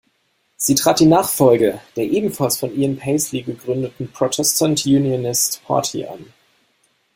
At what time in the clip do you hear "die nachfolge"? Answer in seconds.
0.99-1.79